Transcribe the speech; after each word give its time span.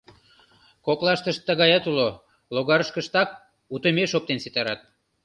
Коклаштышт 0.85 1.41
тыгаят 1.47 1.83
уло: 1.91 2.09
логарышкыштак 2.53 3.29
утымеш 3.73 4.11
оптен 4.17 4.39
ситарат. 4.43 4.79